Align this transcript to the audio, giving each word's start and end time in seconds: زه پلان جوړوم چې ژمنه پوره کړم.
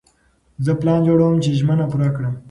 زه 0.65 0.71
پلان 0.79 0.99
جوړوم 1.07 1.35
چې 1.43 1.49
ژمنه 1.59 1.85
پوره 1.91 2.09
کړم. 2.15 2.33